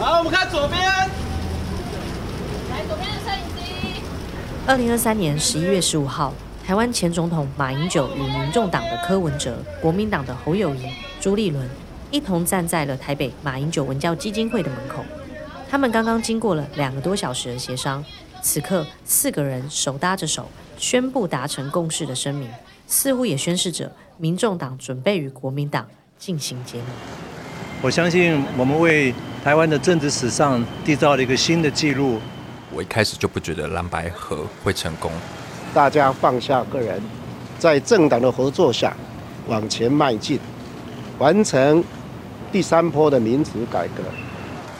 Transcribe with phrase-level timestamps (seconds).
[0.00, 0.80] 好，我们看左边。
[0.80, 1.08] 来，
[2.88, 4.00] 左边的摄影机。
[4.66, 6.32] 二零二三年十一月十五号，
[6.64, 10.86] 台湾前总统马英九与民众党的柯文哲、国民党的侯友谊、
[11.20, 11.68] 朱立伦
[12.10, 15.04] 一同站在了台北马英九文教基金会的门口。
[15.68, 18.02] 他们刚刚经过了两个多小时的协商，
[18.40, 20.48] 此刻四个人手搭着手，
[20.78, 22.48] 宣布达成共识的声明，
[22.86, 25.86] 似乎也宣示着民众党准备与国民党
[26.18, 26.86] 进行结盟。
[27.82, 32.20] 我相信我们为台湾的政治史上缔造了一个新的纪录。
[32.70, 35.10] 我一开始就不觉得蓝白合会成功。
[35.72, 37.00] 大家放下个人，
[37.58, 38.94] 在政党的合作下
[39.48, 40.38] 往前迈进，
[41.18, 41.82] 完成
[42.52, 44.02] 第三波的民主改革。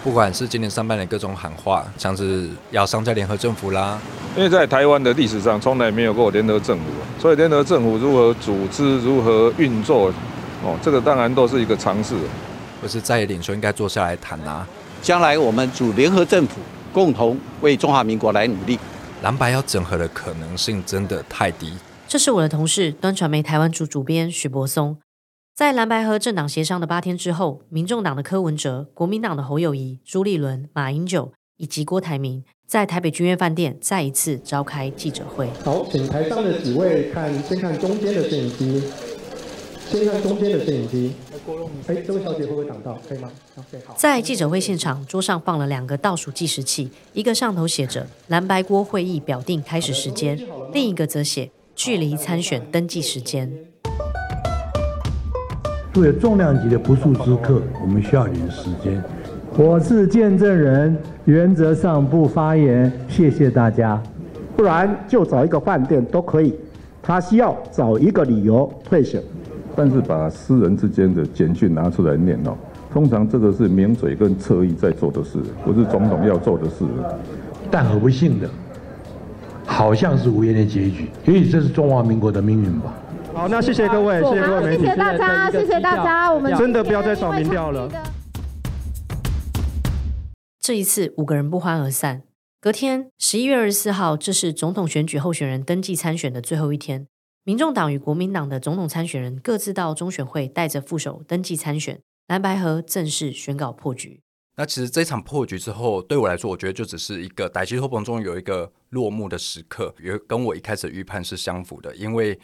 [0.05, 3.98] 不管是今年上半年各种喊话，像是要商家联合政府啦，
[4.36, 6.84] 因为在台湾的历史上从来没有过联合政府，
[7.19, 10.12] 所以联合政府如何组织、如何运作，
[10.62, 12.14] 哦，这个当然都是一个尝试。
[12.80, 14.66] 或是在领袖应该坐下来谈啊。
[15.02, 16.61] 将来我们组联合政府，
[16.93, 18.78] 共同为中华民国来努力。
[19.22, 21.75] 蓝白要整合的可能性真的太低。
[22.09, 24.97] 这是我的同事端传媒台湾组主编许博松。
[25.55, 35.50] 在蓝白和政党协商的八天之后，民众党的柯文哲、国民党的侯友谊、朱立伦、马英九以及郭台铭，在台北君悦饭店再一次召开记者会。
[35.62, 38.83] 好，请台上的几位看，先看中间的摄影机。
[39.98, 41.12] 先看中间的摄影机。
[41.88, 42.96] 哎，这位小姐会不会挡到？
[43.08, 43.94] 可以吗？OK，好。
[43.97, 50.38] 在记者会现场，桌上放了两个倒数计时器，一个上头写着“蓝白锅会议表定开始时间”，
[50.72, 53.50] 另一个则写“距离参选登记时间”。
[55.92, 59.02] 作为重量级的不速之客，我们需要点时间。
[59.56, 62.91] 我是见证人，原则上不发言。
[63.08, 64.00] 谢谢大家。
[64.56, 66.54] 不然就找一个饭店都可以。
[67.02, 69.20] 他需要找一个理由退选。
[69.76, 72.56] 但是把私人之间的简讯拿出来念哦，
[72.92, 76.84] 通常这个是名嘴跟侧翼在做的事，不是总统要做的事。
[77.70, 78.50] 但很不幸的，
[79.64, 81.08] 好像是无言的结局。
[81.24, 82.94] 也许这是中华民国的命运吧。
[83.32, 87.88] 好，那谢谢各位，谢谢各位媒体，谢谢大家，谢谢大家，我们真的不要再扫民调了。
[90.60, 92.22] 这一次五个人不欢而散。
[92.60, 97.06] 隔天十一月二十四号，这是总统选举候选人登记参选的最后一天。
[97.45, 104.21] 民众党与国民党的总统参选人各自到中选会带着副手登记参选，蓝白河正式宣告破局。
[104.56, 111.97] 那其实这场破局之后，对我来说，我觉得就只是一个歹机托棚中有一个落幕的时刻，也跟我一开始预判是相符的。
[111.97, 112.39] 因为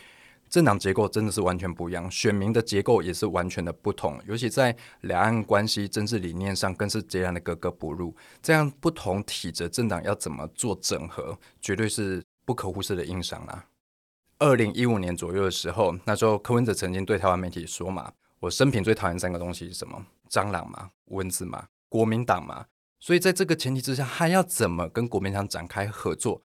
[0.48, 8.16] 政党结构真的是完全不一样，选民的结构也是完全的不同，尤其在两岸关系、政治理念上，更是截然的格格不入。
[8.40, 13.66] 这样不同体制政党要怎么做整合，绝对是不可忽视的硬伤啊！
[14.38, 20.04] 二零一五年左右的时候，那时候柯文哲曾经对台湾媒体说嘛：“我生平最讨厌三个东西是什么？
[20.28, 22.66] 蟑螂嘛，蚊子嘛，国民党嘛。”
[23.00, 26.42] 所以在这个前提之下，还要怎么跟国民党展开合作？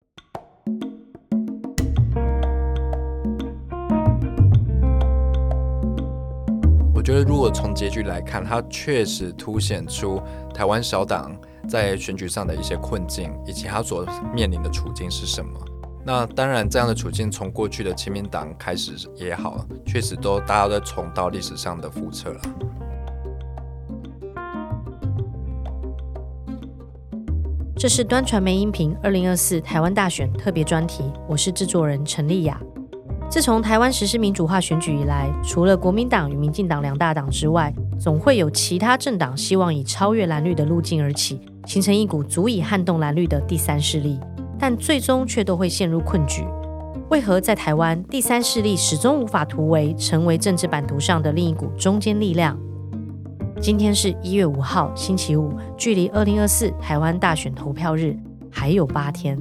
[6.95, 10.21] 我觉得，如果从结局来看，它确实凸显出
[10.53, 11.37] 台湾小党
[11.67, 15.59] 在选举上的一些困境，以及他所面临的处境是什么。
[16.03, 22.41] 那当然，这样的处境从过去的亲民党开始也好，确实都大家都在重蹈历史上的覆辙了。
[27.77, 32.59] 这是端传媒音频二零二四台湾大选特别专题，我是制作人陈丽雅。
[33.29, 44.19] 自从台湾实施民主化选举以来，除了国民党与民进党两大党之外，总会有其他政党希望以超越蓝绿的路径而起，形成一股足以撼动蓝绿的第三势力。
[44.61, 46.45] 但最终却都会陷入困局。
[47.09, 52.57] 为何在台湾第三势力始终无法突围，成为政治版图上的另一股中坚力量？
[53.59, 58.15] 今天是一月五号，星期五，距离二零二四台湾大选投票日
[58.51, 59.35] 还有八天。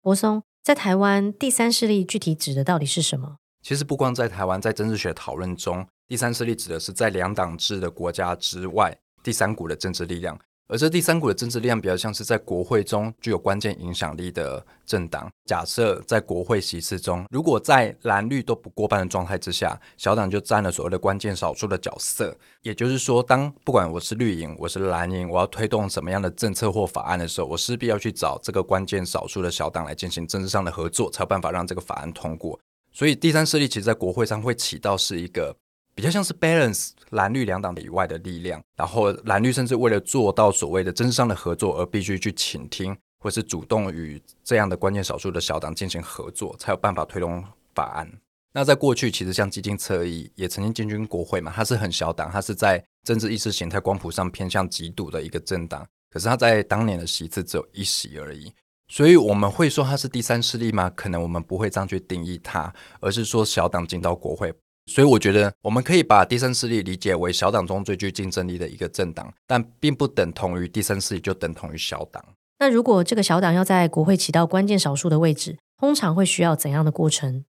[0.00, 3.36] 博松，在台湾第三势力具体指的到底是什么？
[3.64, 5.86] 其实不光在台湾，在政治学讨论中。
[6.06, 10.38] 第三势力指的是在两党制的国家之外，第三股的政治力量。
[10.68, 15.30] 而这第三股的政治力量比较像是在国会中具有关键影响力的政党。
[15.46, 22.36] 假设在国会席次中，如果在蓝绿都不过半的状态之下，小党就占了所谓的关键少数的角色。
[22.60, 32.58] 也就是说，当不管我是绿营，我是蓝营，我要推动什么样的政策或法案的时候，我势必要去找这个关键少数的小党来进行政治上的合作，才有办法让这个法案通过。
[32.94, 35.54] 所以，第三势力其实在国会上会起到是一个。
[35.96, 47.44] 比较像是 balance 蓝绿两党以外的力量，然后蓝绿甚至为了做到所谓的真商的合作，而必须去倾听或是主动与这样的关键少数的小党进行合作，才有办法推动
[47.76, 48.10] 法案。
[48.52, 58.52] 那在过去，其实像基金侧翼也曾经进军国会嘛，它是很小党，它是在政治意识形态光谱上偏向极度的一个政党，可是它在当年的席次只有一席而已。
[58.94, 60.88] 所以我们会说它是第三势力吗？
[60.94, 64.54] 可能我们不会这样去定义它，而是说小党进到国会。
[64.86, 72.24] 所以我觉得我们可以把第三势力理解为小党中最具竞争力的一个政党，但并不等同于第三势力就等同于小党。
[72.60, 77.44] 那如果这个小党要在国会起到关键少数的位置，通常会需要怎样的过程？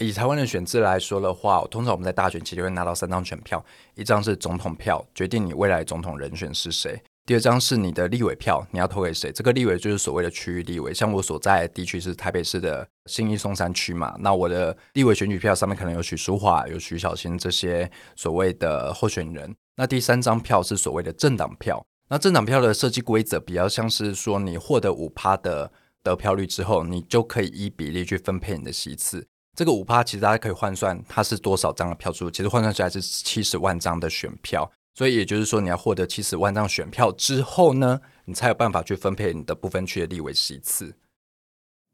[0.00, 3.64] 以台湾的选制来说的话，通常我们在大选期就会拿到三张选票，
[3.94, 6.96] 一张是总统票，决定你未来总统人选是谁；
[7.30, 9.30] 第二张是你的立委票，你要投给谁？
[9.30, 19.54] 这个立委就是所谓的区域立委，像我所在地区是台北市的新义松山区嘛，那我的立委选举票上面可能有许淑华、有徐小新这些所谓的候选人。
[19.76, 25.70] 那第三张票是所谓的政党票，那政党票的设计规则比较像是说，你获得五趴的
[26.02, 29.24] 得票率之后，你就可以依比例去分配你的席次。
[29.56, 32.28] 这个五趴其实大家可以换算，它是多少张的票数？
[32.28, 34.68] 其实换算出来是七十万张的选票。
[34.94, 40.94] 所以也就是说，你要获得七十万张选票之后呢，你才有办法去分配你的不分区的立委席次。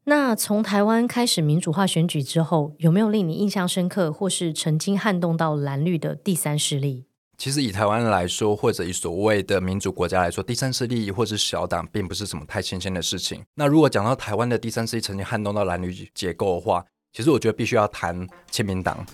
[0.05, 7.05] 那从台湾开始民主化选举之后，有没有令你印象深刻，或是曾经撼动到蓝绿的第三势力？
[7.37, 13.43] 其实以台湾来说，或者以所谓的民主国家来说，第三势力或者是小党，并不是什么太新鲜的事情。
[13.53, 16.83] 那如果讲到台湾的第三势力曾经撼动到蓝绿结构的话，
[17.13, 19.05] 其实我觉得必须要谈亲民党。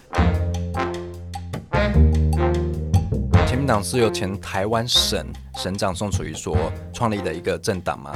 [3.64, 5.26] 民党是由前台湾省
[5.56, 8.12] 省长宋楚瑜所创立的一个政党嘛？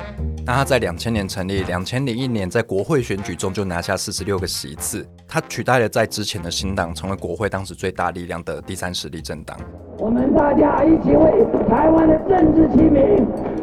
[0.46, 9.58] 那他在两千年成立，两千零一年在国会选举中就拿下四十六个席次，他取代了在之前的新党，成为国会当时最大力量的第三实力政党。
[9.98, 13.02] 我们大家一起为台湾的政治清明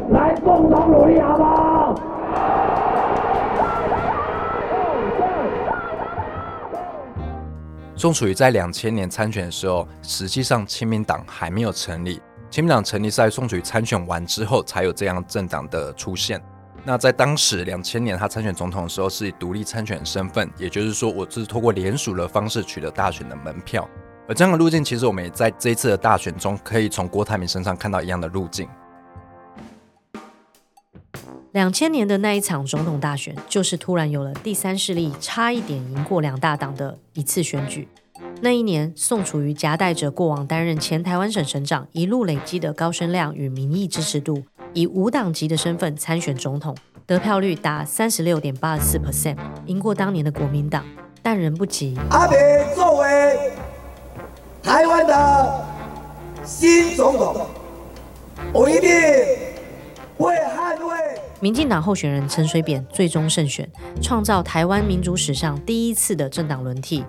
[0.09, 1.64] 来共同努力，好不好？
[7.97, 12.21] 宋楚瑜在两千年参选的时候，实际上亲民党还没有成立。
[12.49, 16.41] 亲民党成立在宋楚瑜参选完之后，才有这样政党的出现。
[16.83, 23.89] 那在当时两千年他参选总统的时候，是以独立参选身份，也就是说，我是通过联署的方式取得大选的门票。
[24.27, 28.67] 而这样的路径，其实我们也在这一次的大选中，可以从郭台铭身上看到一样的路径。
[31.55, 37.87] 两千年的那一场总统大选，就是突然有了第三势力差一点赢过两大党的一次选举。
[38.41, 44.43] 那一年，宋楚瑜夹带着过往担任前台湾省省长一路累积的高声量与民意支持度，
[44.73, 46.75] 以无党籍的身份参选总统，
[47.05, 49.37] 得票率达三十六点八四 percent，
[49.67, 50.83] 赢过当年的国民党。
[51.21, 52.35] 但人不及，阿北
[52.75, 53.39] 作为
[54.61, 55.65] 台湾的
[56.43, 57.47] 新总统，
[58.51, 58.91] 我一定
[60.17, 60.74] 会捍。
[61.41, 63.69] 民进党候选人陈水扁最终胜选，
[64.01, 67.03] 创造台湾民主史上第一次的政党轮替。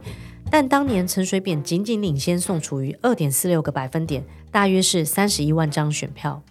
[0.51, 6.43] 但当年陈水扁仅仅领先宋楚瑜二点四六个百分点，大约是三十一万张选票。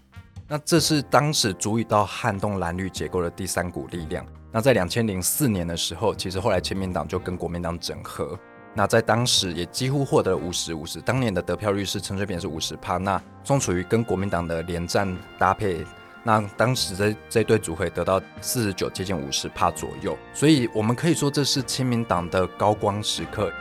[0.47, 4.25] 那这是当时足以到撼动蓝绿结构的第三股力量。
[4.51, 8.39] 那在两千零四年的时候，其实后来亲民党就跟国民党整合，
[8.73, 11.01] 那在当时也几乎获得了五十五十。
[11.01, 15.85] 当年的得票率是陈水扁是五十趴，那宋楚瑜跟国民党的连战搭配。
[16.27, 23.53] 那当时这这对组合得到四十九，接近五十帕左右，所以我们可以说这是亲民党的高光时刻。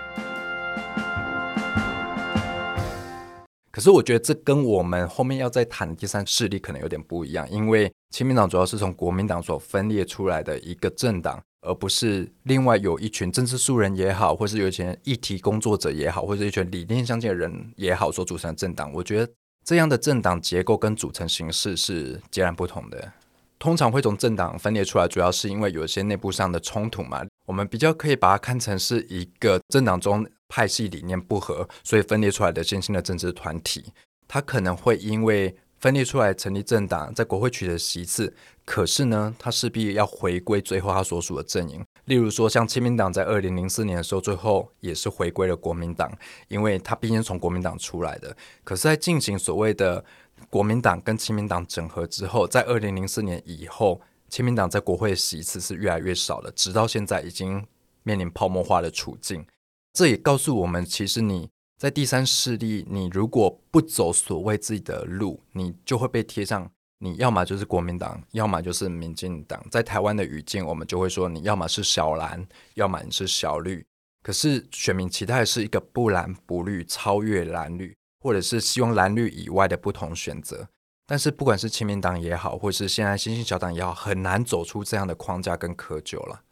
[3.71, 18.90] 可是我觉得这跟我们后面要再谈第三势力可能有点不一样，因为亲民党主要是从国民党所分裂出来的一个政党，而不是另外有一群政治素人也好，或是有一群议题工作者也好，或者一群理念相近的人也好所组成的政党。
[18.94, 19.30] 我觉得。
[19.64, 23.12] 这样的政党结构跟组成形式是截然不同的。
[23.59, 27.25] 通常会从政党分裂出来，主要是因为有一些内部上的冲突嘛。
[27.47, 33.87] 我们比较可以把它看成是一个政党中派系理念不合，所以分裂出来的新兴的政治团体。
[34.28, 41.85] 它可能会因为分裂出来成立政党，在国会取得席次，可是呢，他势必要回归最后他所属的阵营。
[42.07, 46.11] 例如说，像亲民党在二零零四年的时候，最后也是回归了国民党，
[46.49, 48.35] 因为他毕竟从国民党出来的。
[48.64, 50.03] 可是，在进行所谓的
[50.49, 54.00] 国民党跟亲民党整合之后，在二零零四年以后，
[54.31, 57.62] 亲民党在国会席次是越来越少了，直到现在已经
[58.05, 59.45] 面临泡沫化的处境。
[59.93, 66.71] 这也告诉我们，其实你在第三势力，你如果不走所谓自己的路，你就会被贴上。
[67.00, 69.62] 你要么就是国民党，要么就是民进党。
[69.71, 73.85] 在台湾的语境，我们就会说，你要么是小蓝，要么你是小绿。
[74.23, 80.66] 可是选民期待是一个不蓝不绿，超越蓝绿，或者是希望蓝绿以外的不同选择。
[81.07, 86.43] 但是不管是亲民党也好，或是现在新兴小党也好，很难走出这样的框架跟窠臼了。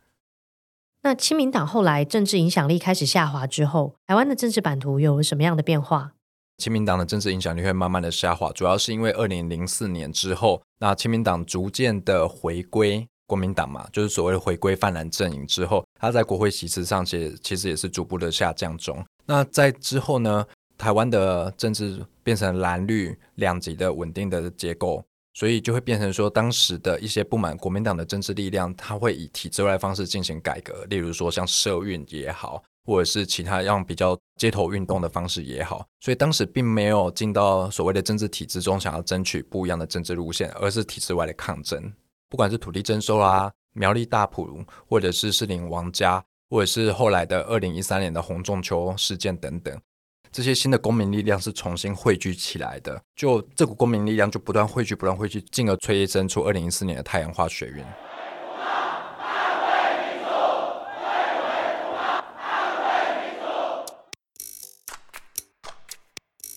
[1.05, 6.13] 那亲民党后来政治影响力开始下滑之后，台湾的政治版图有什么样的变化？
[6.59, 19.05] 亲民党的政治影响力会慢慢的下滑，主要是因为二零零四年之后，那亲民党逐渐的回归国民党嘛，就是所谓的回归泛蓝阵营之后，他在国会席次上其实其实也是逐步的下降中。
[19.27, 20.47] 那在之后呢，
[20.79, 25.03] 台湾的政治变成蓝绿两极的稳定的结构。
[25.35, 35.87] 所以就会变成说，当时的一些不满国民党的政治力量，他会以体制外方式进行改革，例如说像社运也好，或者是其他样比较街头运动的方式也好。
[36.01, 41.93] 所以当时并没有进到所谓的政治体制中，想要争取不一样的政治路线，而是体制外的抗争。
[42.29, 49.81] 不管是土地征收啦、苗栗大埔，或者是士林王家，或者是后来的二零一三年的洪仲秋事件等等。
[50.33, 57.85] 这些新的公民力量是重新汇聚起来的，就这股公民力量就不断汇聚，不断汇聚，进而催生出二零一四年的太阳花学运。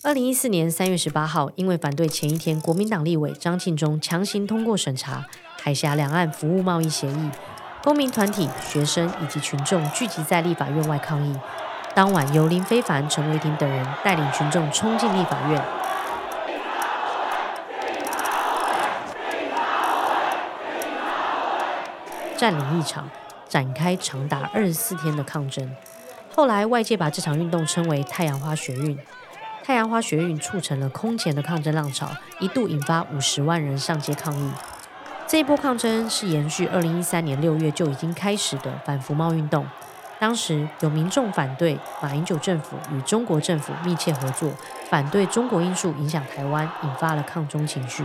[0.02, 5.26] 二零一四年三月十八号，因为反对前一天国民党立委张庆忠强行通过审查
[5.60, 7.30] 海峡两岸服务贸易协议，
[7.84, 11.36] 公民团体、学生以及群众聚集在立法院外抗议。
[11.96, 15.64] 当晚，由林非凡、陈维霆等人带领群众冲进立法院，
[22.36, 23.08] 占领议场，
[23.48, 25.74] 展开长达二十四天的抗争。
[26.34, 28.98] 后来，外界把这场运动称为“太阳花学运”。
[29.64, 32.10] 太阳花学运促成了空前的抗争浪潮，
[32.40, 34.52] 一度引发五十万人上街抗议。
[35.26, 39.66] 这一波抗争是延续二零一三年六月就已经开始的反服贸运动。
[40.18, 44.50] 当时有民众反对马英九政府与中国政府密切合作，
[44.88, 48.04] 反对中国因素影响台湾，引发了抗中情绪。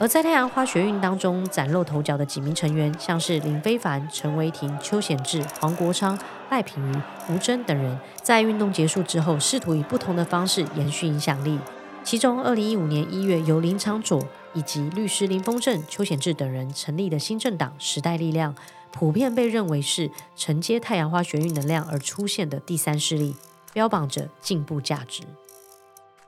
[0.00, 6.16] 而在太阳花学运当中崭露头角的几名成员，像是林非凡、陈维霆、邱显志、黄国昌、
[6.50, 11.58] 赖品妤、吴峥等人，在运动结束之后，试图以不同的方式延续影响力。
[12.04, 18.54] 其中，二零一五年一月，由林昌佐以及律师林丰正、邱显志等人成立的新政党时代力量。
[18.92, 23.34] 普遍被认为是承接太阳花学运能量而出现的第三势力，
[23.72, 25.22] 标榜着进步价值。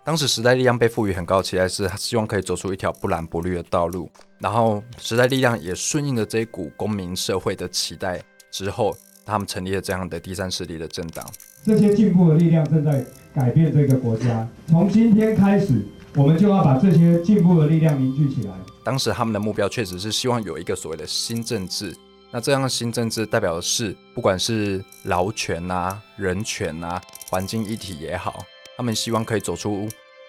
[0.02, 4.10] 当时时代力量被赋予很高期待，是希望可以走出一条不蓝不绿的道路。
[4.38, 11.28] 然后时代力量也顺应了这一股公民社会的期待，之后他们成立了这样的第三势力的政党。
[11.62, 14.48] 这些进步的力量正在改变这个国家。
[14.68, 15.84] 从今天开始，
[16.16, 18.54] 我们就要把这些进步的力量凝聚起来。
[18.82, 21.94] 当时他们的目标确实是希望有一个所谓的新政治。
[22.32, 28.44] 那这样的新政治代表的是，不管是劳权啊、人权啊、环境议题也好，
[28.76, 29.88] 他们希望可以走出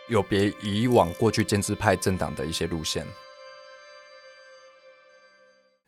[0.10, 3.06] 有别以往过去建制派政党的一些路线。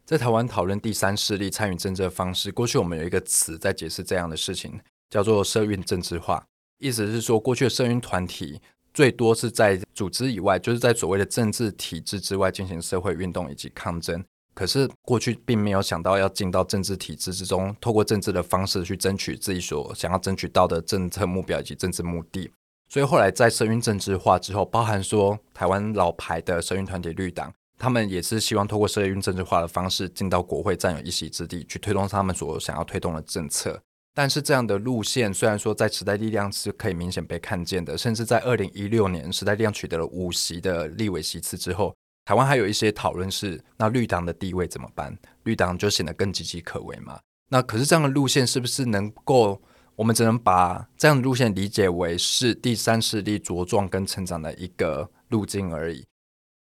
[0.06, 4.80] 在台湾讨论第三势力参与政治的方式，过去我们有一个词在解释这样的事情，
[5.10, 6.46] 叫做社运政治化。
[6.78, 8.62] 意思是说，过去的社运团体
[8.94, 14.24] 最多是在组织以外，就是在所谓的政治体制之外进行社会运动以及抗争。
[14.54, 22.52] 可是过去并没有想到要进到政治体制之中，透过政治的方式去争取自己所想要争取到的政策目标以及政治目的。
[22.88, 33.82] 所以后来在社运政治化之后，包含说台湾老牌的社运团体绿党，他们也是希望透过社运政治化的方式进到国会占有一席之地，去推动他们所想要推动的政策。
[34.14, 41.92] 但是这样的路线虽然说在时代力量是可以明显被看见的，甚至在二零一六年时代力量取得了五席的立委席次之后。
[42.26, 45.18] 台湾还有一些讨论是，那绿党的地位怎么办？
[45.44, 47.20] 绿党就显得更岌岌可危嘛。
[47.50, 49.62] 那可是这样的路线是不是能够？
[49.96, 56.04] 我们只能把这样的路线理解为是第三势力茁壮跟成长的一个路径而已。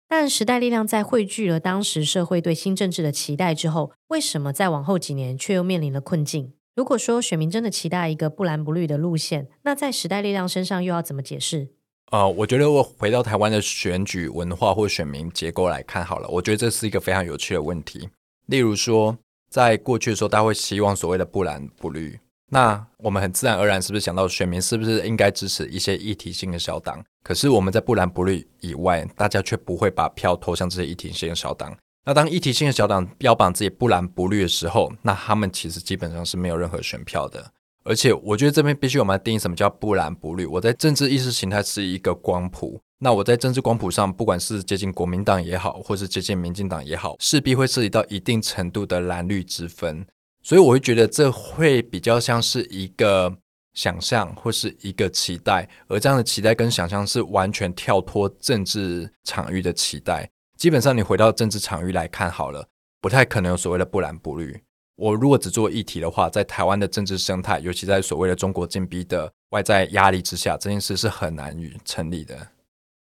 [0.06, 6.52] 但时代力量在汇聚了当时社会对新政治的期待之后，为什么在往后几年却又面临了困境？
[6.76, 11.70] 如果说选民真的期待一个不蓝不绿的路线，那在时代力量身上又要怎么解释？
[12.12, 18.08] 呃，我觉得我回到台湾的选举文化或选民结构来看好了，我觉得这是一个非常有趣的问题。
[18.46, 19.18] 例如说，
[19.50, 22.16] 在过去的时候，大家会希望所谓的不蓝不绿，
[22.50, 27.04] 那我们很自然而然是不是想到选民是不是应该支持一些议题性的小党？
[27.24, 31.76] 可是我们在不蓝不绿以外，大家却不会把票投向这些议题性的小党。
[32.04, 37.50] 那当议题性的小党标榜自己不蓝不绿的时候，那他们其实基本上是没有任何选票的。
[37.86, 40.44] 而且我觉得这边必须我们定义什么叫不蓝不绿。
[40.44, 50.04] 我在政治意识形态是一个光谱，那我在政治光谱上，不管是接近国民党也好，或是接近民进党也好，势必会涉及到一定程度的蓝绿之分。
[50.42, 53.36] 所以我会觉得这会比较像是一个
[53.74, 60.28] 想象或是一个期待，而这样的期待跟想象是完全跳脱政治场域的期待。
[60.56, 62.66] 基本上你回到政治场域来看好了，
[63.00, 64.60] 不太可能有所谓的不蓝不绿。
[64.96, 72.48] 我如果只做议题的话，在台湾的政治生态，尤其在所谓的中国禁逼的外在压力之下，这件事是很难于成立的。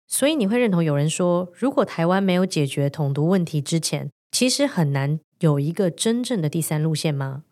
[0.07, 7.43] 所以你会认同有人说，如果台湾没有解决统独问题之前，其实很难有一个真正的第三路线吗？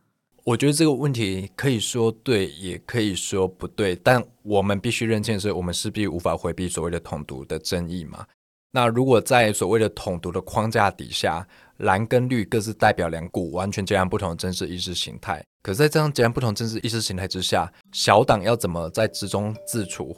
[0.44, 8.28] 我觉得这个问题可以说对，也可以说不对，但我们必须认清的是，我们势必无法回避所谓的统独的争议嘛。
[8.76, 20.16] 那如果在所谓的统独的框架底下，蓝跟绿各自代表两股完全截然不同的政治意识形态，可在这样截然不同政治意识形态之下，小党要怎么在之中自处？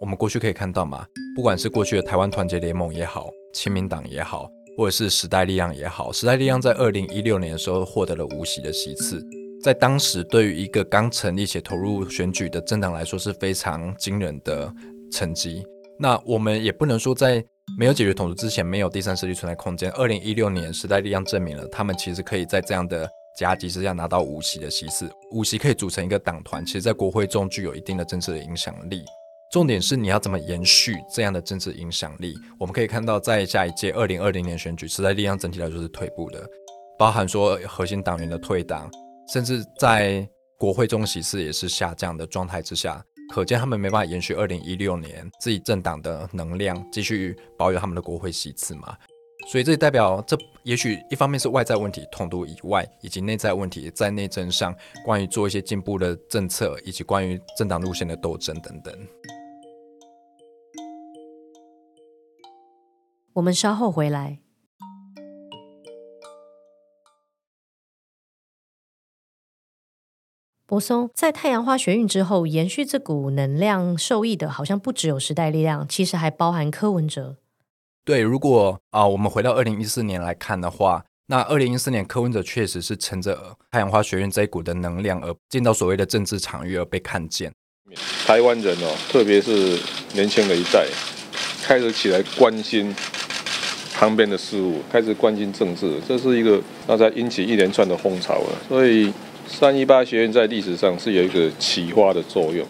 [0.00, 1.04] 我们过去可以看到嘛，
[1.36, 4.48] 不管是过去的台湾团结联盟也好，亲民党也好，
[4.78, 9.22] 或者是时代力量也好，时代力量在二零一六年的时候获得了无席的席次，
[9.62, 14.72] 在当时对于一个刚成立且投入选举的政党来说是非常惊人的
[15.12, 15.62] 成绩。
[16.00, 17.44] 那我们也不能说在
[17.78, 19.90] 没有解决统独之前没有第三势力存在空间。
[19.92, 23.06] 二零一六年时代力量证明了，他们其实可以在这样的
[23.38, 29.04] 夹击之下拿到五席的席次，五席可以组成一个党团，其实在国会中具有一定的政治的影响力。
[29.52, 32.34] 重点是你要怎么延续这样的政治影响力？
[32.58, 36.48] 我们可以看到，在下一届二零二零年选举，时代力量整体来说是退步的，
[36.98, 38.90] 包含说核心党员的退党，
[39.32, 40.26] 甚至在
[40.56, 48.96] 国会中席次也是下降的状态之下，可见他们没办法延续二零一六年自己政党的能量，继续保有他们的国会席次嘛？
[49.48, 58.94] 所以这代表，这也许一方面是外在问题，统独以外，以及内在问题，在内政上，关于做一些进步的政策，以及关于政党路线的斗争等等。
[63.32, 64.40] 我们稍后回来。
[70.70, 77.34] 柏松在太阳花学运之后，延续这股能量受益的，好像不只有时代力量，其实还包含柯文哲。
[78.04, 87.52] 对，如果啊，我们回到二零一四年来看的话，那二零一四年柯文哲确实是乘着太阳花学运这一股的能量而进到所谓的政治场域而被看见。
[88.24, 89.76] 台湾人哦，特别是
[90.12, 90.86] 年轻的一代，
[91.64, 92.94] 开始起来关心。
[93.92, 98.56] 旁边的事物开始关心政治，这是一个那在引起一连串的风潮了。
[98.66, 99.12] 所以
[99.50, 102.66] 三一八学院在历史上是有一个启发的作用。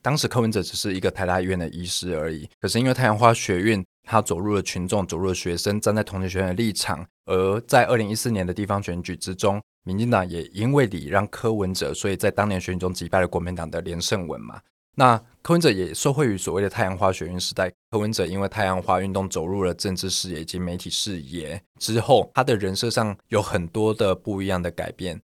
[0.00, 7.06] 当时柯文哲只是一个台大医院的医师而已，可是因为太阳花学运，他走入了群众，走入了学生，站在同学学院的立场。
[7.26, 14.60] 而在二零一四年的地方选举之中，民进党也因为礼让柯文哲，所以在当年选举中击败了国民党的连胜文嘛。
[14.96, 17.70] 那柯文哲也受惠于所谓的太阳花学运时代。
[17.90, 25.20] 柯文哲因为太阳花运动走入了政治视野以及媒体视野之后，他的人设上有很多的不一样的改变。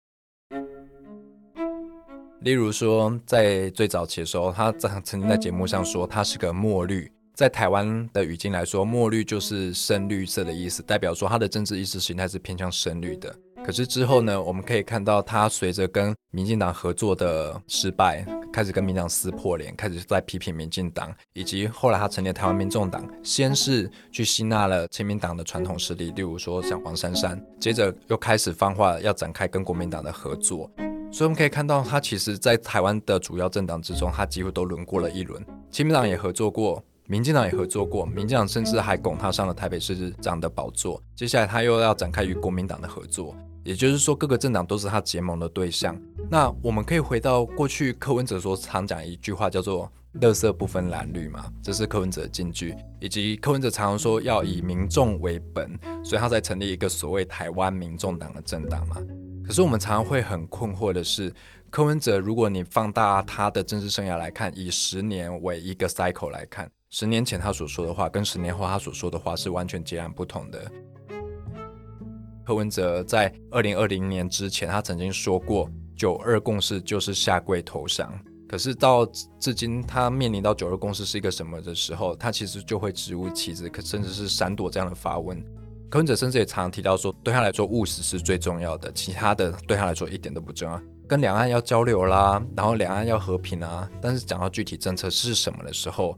[2.44, 13.34] 例如说，在最早期的时候，他在曾经在节目上说他是个墨绿，在台湾的语境来说，墨绿就是深绿色的意思，代表说他的政治意识形态是偏向深绿的。
[13.66, 30.70] 可是之后呢，我们可以看到他随着跟民进党合作的失败，开始跟民进党撕破脸，开始在批评民进党，以及后来他成立台湾民众党，先是去吸纳了亲民党的传统势力，例如说像黄珊珊，接着又开始放话要展开跟国民党的合作。
[31.14, 36.84] 所以我们可以看到，他其实在台湾的主要政党之中，他几乎都轮过了一轮，亲民党也合作过。
[37.06, 41.00] 民进党也合作过，民进党甚至还拱他上了台北市长的宝座。
[41.16, 45.96] 接下来他又要展开与国民党的合作，也就是说各个政党都是他结盟的对象。
[46.32, 58.96] 那我们可以回到过去，柯文哲说常讲一句话叫做“乐色不分蓝绿”嘛，这是柯文哲的金句，以及柯文哲常常说要以民众为本，所以他才成立一个所谓台湾民众党的政党嘛。
[59.46, 61.34] 可是我们常常会很困惑的是，
[61.70, 66.70] 柯文哲如果你放大他的政治生涯来看，以十年为一个 cycle 来看。
[66.90, 70.72] 十年前他所说的话，跟十年后他所说的话是完全截然不同的。
[72.46, 78.14] 柯文哲在二零二零年之前，他曾经说过“九二共识就是下跪投降”，
[78.48, 79.06] 可是到
[79.40, 85.44] 至今，他面临到“九二共识”是一个什么的时候，他其实就会直无其子，可甚至是闪躲这样的发问。
[85.94, 90.82] 柯文哲甚至也常常提到说，对他来说务实是最重要的，其他的对他来说一点都不重要。
[91.08, 96.18] 跟两岸要交流啦，然后两岸要和平啊，但是讲到具体政策是什么的时候，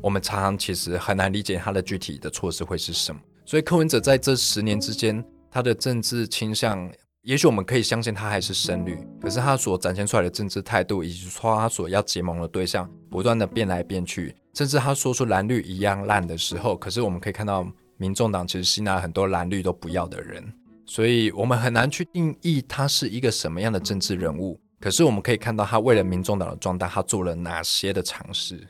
[0.00, 17.70] 我们常常其实很难理解他的具体的措施会是什么，所以柯文哲在这十年之间，他的政治倾向，也许我们可以相信他还是深绿，可是他所展现出来的政治态度，以及说他所要结盟的对象，不断的变来变去，甚至他说出蓝绿一样烂的时候，可是我们可以看到，
[18.00, 20.42] 民众党其实吸纳很多蓝绿都不要的人，
[20.86, 28.66] 所以我们很难去定义他是一个什么样的政治人物，可是我们可以看到他为了民众党的壮大，他做了哪些的尝试。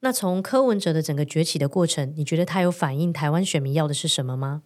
[0.00, 4.64] 那从柯文哲的整个崛起的过程，你觉得他有反映台湾选民要的是什么吗？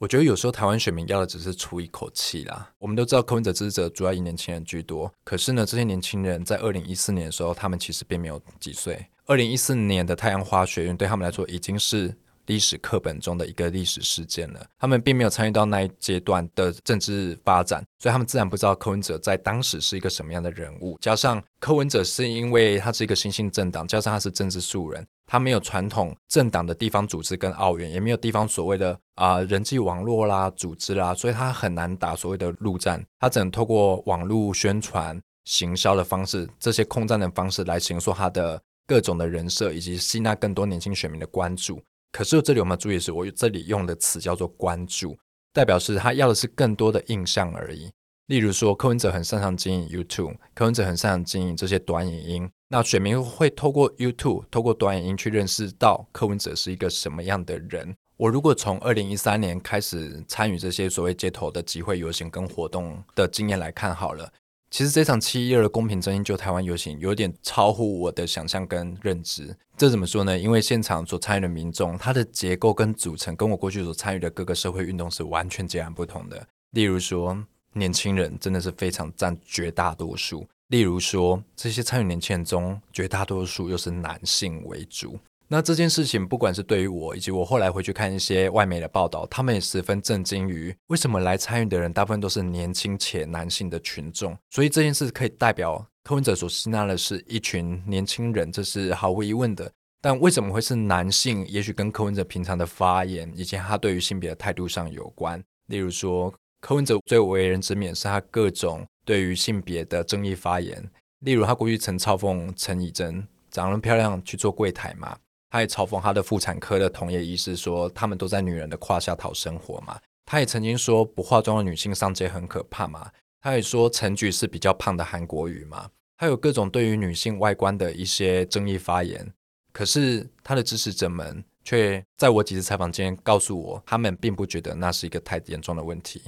[0.00, 2.72] 我觉得有时候台湾选民要的只是出一口气啦。
[2.78, 9.06] 我们都知道柯文哲支持者主要以年轻人居多，可是呢，这些年轻人在二零一四年的时候，他们其实并没有几岁。
[9.26, 12.16] 二零一四年的太阳花学运对他们来说已经是。
[12.46, 20.98] 历史课本中的一个历史事件了，他们并没有参与到那一阶段的政治发展，所以他们自然不知道柯文哲在当时是一个什么样的人物。
[21.00, 41.80] 加上柯文哲是因为他是一个新兴政党，加上他是政治素人，他没有传统政党的地方组织跟奥运，也没有地方所谓的啊人际网络啦、组织啦，所以他很难打所谓的陆战，他只能透过网络宣传、行销的方式，这些空战的方式来形塑他的各种的人设，以及吸纳更多年轻选民的关注。
[42.10, 45.16] 可是这里我们要注意的是，我这里用的词叫做“关注”，
[45.54, 47.88] 代表是他要的是更多的印象而已。
[48.30, 57.92] 例如说，柯文哲很擅长经营 YouTube，柯文哲很擅长经营这些短影音，那选民会透过 YouTube、透过短影音去认识到柯文哲是一个什么样的人。
[58.16, 64.32] 我如果从二零一三年开始参与这些所谓街头的集会游行跟活动的经验来看，好了。
[64.70, 69.52] 其实这场七一二的公平正义就台湾游行有点超乎我的想象跟认知。
[69.76, 70.38] 这怎么说呢？
[70.38, 76.46] 因为现场所参与的民众，他的结构跟组成跟我过去所参与的各个社会运动是完全截然不同的。
[76.70, 77.36] 例如说，
[77.72, 85.18] 年轻人真的是非常占绝大多数；例如说，这些参与年轻人中，绝大多数又是男性为主。
[85.52, 94.36] 那这件事情，不管是对于我，以及我后来回去看一些外媒的报道，他们也十分震惊于为什么来参与的人大部分都是年轻且男性的群众。
[94.50, 99.68] 所以这件事可以代表柯文哲所吸纳的是一群年轻人，这是毫无疑问的。
[100.00, 101.44] 但为什么会是男性？
[101.48, 105.42] 也许跟柯文哲平常的发言以及他对于性别的态度上有关。
[105.66, 110.88] 例如说，柯文哲最为人知名是他各种对于性别的争议发言，
[111.20, 115.16] 例如他过去曾嘲讽陈以贞长得漂亮去做柜台嘛。
[115.48, 119.98] 他也嘲讽他的妇产科的同业医师说，他们都在女人的胯下讨生活嘛。
[120.24, 123.10] 他也曾经说，不化妆的女性上街很可怕嘛。
[123.40, 125.90] 他也说，陈菊是比较胖的韩国语嘛。
[126.18, 129.32] 他有各种对于女性外观的一些争议发言。
[129.72, 136.22] 可是他的支持者们却在我几次采访间告诉我，他们并不觉得那是一个太严重的问题。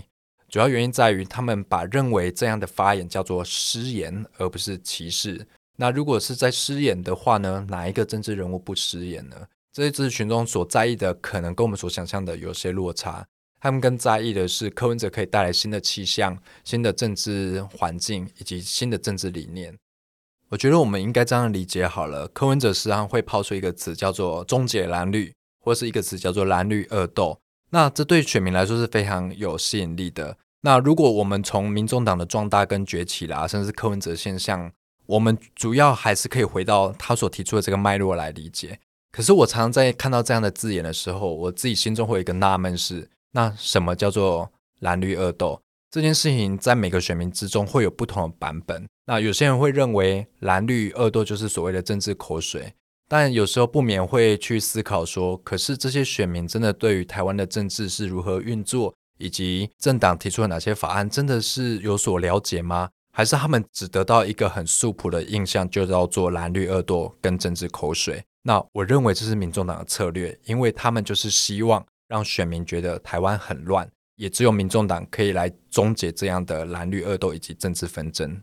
[0.53, 5.47] 主要原因在于，他们把认为这样的发言叫做失言，而不是歧视。
[5.77, 7.65] 那如果是在失言的话呢？
[7.71, 9.47] 哪一个政治人物不失言呢？
[9.73, 13.27] 这些支持群众所在意的，可能跟我们所想象的有些落差。
[13.61, 19.75] 他们更在意的是柯文哲可以带来新的气象、新的政治环境以及新的政治理念。
[20.51, 25.33] 我觉得我们应该这样理解好了：柯文哲时常会抛出一个词叫做“终结蓝绿”，
[25.65, 27.41] 或是一个词叫做“蓝绿恶斗”。
[27.73, 30.37] 那这对选民来说是非常有吸引力的。
[30.61, 34.71] 那如果我们从民众党的壮大跟崛起啦，甚至柯文哲现象，
[35.07, 38.79] 我们主要还是可以回到他所提出的这个脉络来理解。
[39.11, 45.61] 可是我常常在看到这样的字眼的时候，我自己心中会有一个纳闷：是那什么叫做蓝绿恶斗？
[45.91, 48.87] 这件事情在每个选民之中会有不同的版本。
[49.07, 52.75] 那有些人会认为蓝绿恶斗就是所谓的政治口水，
[53.13, 62.89] 但有时候不免会去思考说：可是这些选民真的对于台湾的政治是如何运作，以及政党提出了哪些法案，真的是有所了解吗？
[63.13, 68.25] 还是他们只得到一个很素朴的印象，就叫做蓝绿恶斗跟政治口水。
[68.45, 78.41] 那我认为这是民众党的策略，因为他们就是希望让选民觉得台湾很乱，也只有民众党可以来终结这样的蓝绿恶斗以及政治纷争。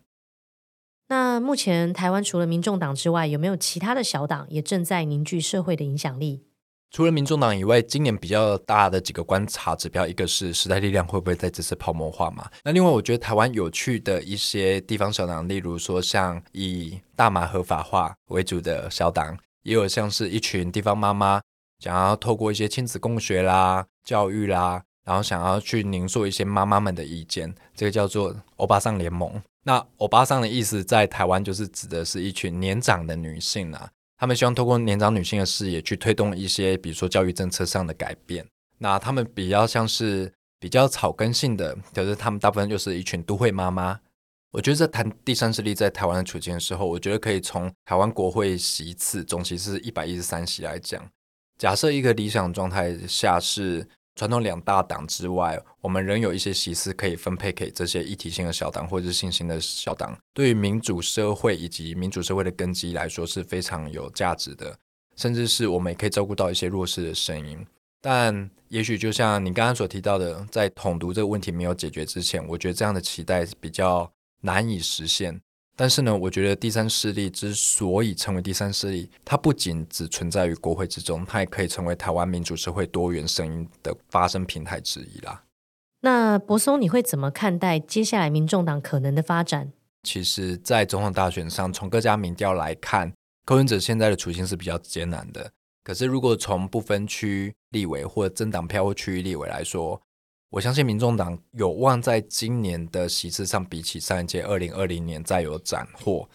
[1.09, 6.45] 那目前台湾除了民众党之外，有没有其他的小党也正在凝聚社会的影响力？
[6.91, 12.49] 除了民众党以外，今年比较大的几个观察指标，一个是时代力量会不会在这次泡沫化嘛？
[12.63, 21.41] 那另外，我觉得台湾有趣的一些地方小党，例如说像以大麻合法化为主的小党，也有像是一群地方妈妈
[21.79, 29.41] 想要透过一些亲子共学啦、教育啦，然后想要去凝塑一些妈妈们的意见，这个叫做欧巴桑联盟。
[29.63, 33.89] 那欧巴桑的意思在台湾就是指的是一群年长的女性啊。
[34.19, 38.45] 他们希望通过年长女性的视野去推动一些，比如说教育政策上的改变。
[38.77, 43.99] 那他们比较像是比较草根性的，可是他们大部分就是一群都会妈妈。
[44.51, 51.03] 我觉得在谈第三势力在台湾的处境的时候，我觉得可以从台湾国会席次总席是一百一十三席来讲。
[51.57, 53.87] 假设一个理想状态下是。
[54.19, 60.13] 传统两大党之外，我们仍有一些席次可以分配给这些议题性的小党或者是新兴的小党。
[60.33, 64.77] 对于民主社会以及民主社会的根基来说是非常有价值的，
[65.15, 67.65] 甚至是我们也可以照顾到一些弱势的声音。
[68.01, 75.39] 但也许就像你刚刚所提到的，在统独这个问题没有解决之前，我觉得这样的期待比较难以实现。
[75.81, 85.41] 但是呢，我觉得第三势力之所以成为第三势力，它不仅只存在于国会之中，它也可以成为台湾民主社会多元声音的发声平台之一啦。
[86.01, 89.71] 那柏松，你会怎么看待接下来民众党可能的发展？
[90.03, 93.13] 其实，在总统大选上，从各家民调来看，
[93.45, 95.49] 柯文哲现在的处境是比较艰难的。
[95.85, 100.01] 可是，如果从不分区立委或增党票或区域立委来说，
[100.51, 106.27] 我相信民众党有望在今年的席次上，比起上一届二零二零年再有斩获。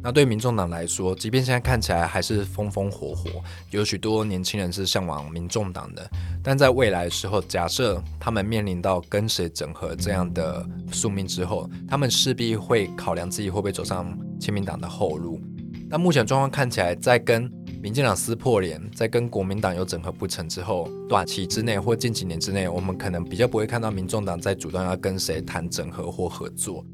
[0.00, 6.08] 那对民众党来说，即便现在看起来还是风风火火，有许多年轻人是向往民众党的，
[6.40, 15.40] 但在未来的时候，假设他们面临到跟谁整合这样的宿命之后，他们势必会考量自己会不会走上亲民党的后路。
[15.88, 17.50] 那目前状况看起来，在跟
[17.82, 26.84] 民进党撕破脸，在跟国民党有整合不成之后，短期之内或近几年之内，我们可能比较不会看到民众党在主动要跟谁谈整合或合作。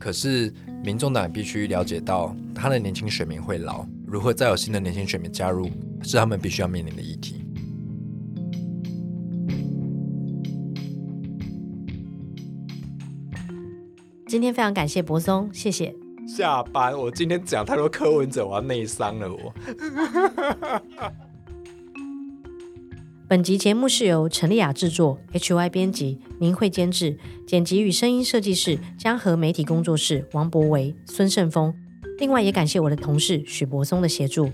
[0.00, 0.52] 可是，
[0.82, 5.70] 民众党必须了解到，他的年轻选民会老，如何再有新的年轻选民加入，
[6.02, 7.46] 是他们必须要面临的议题。
[14.26, 16.01] 今天非常感谢柏松，谢谢。
[16.34, 19.30] 下班，我今天讲太多柯文哲，我要内伤了。
[19.30, 19.52] 我。
[23.28, 31.74] 本集节目是由陈丽雅制作，HY 编辑，明慧监制，剪辑与声音设计师江河媒体工作室王博维、孙胜峰。
[32.18, 34.50] 另外也感谢我的同事许柏松的协助。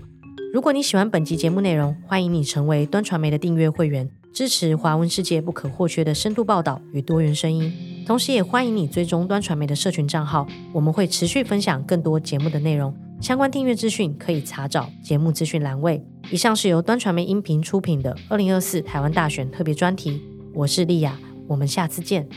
[0.53, 4.09] 如果你喜欢本集节目内容，欢迎你成为端传媒的订阅会员。
[4.33, 7.73] 支持华文世界不可或缺的深度报道与多元声音，
[8.09, 12.91] 同时也欢迎你追踪端传媒的社群账号，我们会持续分享更多节目的内容。
[13.21, 16.03] 相关订阅资讯可以查找节目资讯栏位。
[16.31, 20.19] 以上是由端传媒音频出品的二零二四台湾大选特别专题，
[20.55, 22.27] 我是丽雅，我们下次见。